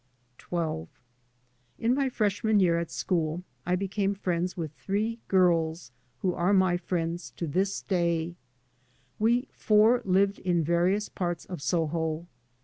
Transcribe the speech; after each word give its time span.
3 0.39 0.45
by 0.49 0.57
Google 0.63 0.89
XII 1.77 1.85
IN 1.85 1.93
my 1.93 2.09
freshman 2.09 2.59
year 2.59 2.79
at 2.79 2.89
school 2.89 3.43
I 3.67 3.75
became 3.75 4.15
friends 4.15 4.57
with 4.57 4.71
three 4.73 5.19
girls 5.27 5.91
who 6.23 6.33
are 6.33 6.53
my 6.53 6.75
friends 6.75 7.33
to 7.37 7.45
this 7.45 7.83
day. 7.83 8.33
We 9.19 9.47
four 9.51 10.01
Uved'in 10.01 10.63
various 10.63 11.07
parts 11.07 11.45
of 11.45 11.61
Soho. 11.61 12.25